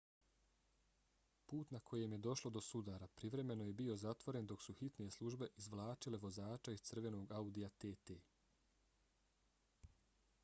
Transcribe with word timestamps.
put 1.51 1.71
na 1.73 1.79
kojem 1.89 2.13
je 2.15 2.17
došlo 2.27 2.51
do 2.55 2.61
sudara 2.67 3.09
privremeno 3.19 3.67
je 3.67 3.75
bio 3.81 3.97
zatvoren 4.03 4.47
dok 4.51 4.63
su 4.67 4.73
hitne 4.79 5.09
službe 5.17 5.47
izvlačile 5.65 6.21
vozača 6.23 6.73
iz 6.77 6.81
crvenog 6.91 7.35
audija 7.41 7.69
tt 7.85 8.17